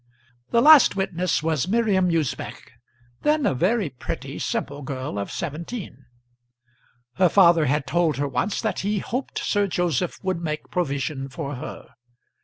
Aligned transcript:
The 0.49 0.63
last 0.63 0.95
witness 0.95 1.43
was 1.43 1.67
Miriam 1.67 2.09
Usbech, 2.09 2.71
then 3.21 3.45
a 3.45 3.53
very 3.53 3.91
pretty, 3.91 4.39
simple 4.39 4.81
girl 4.81 5.19
of 5.19 5.31
seventeen. 5.31 6.05
Her 7.17 7.29
father 7.29 7.65
had 7.65 7.85
told 7.85 8.17
her 8.17 8.27
once 8.27 8.61
that 8.61 8.79
he 8.79 8.97
hoped 8.97 9.37
Sir 9.37 9.67
Joseph 9.67 10.17
would 10.23 10.41
make 10.41 10.71
provision 10.71 11.29
for 11.29 11.53
her. 11.53 11.89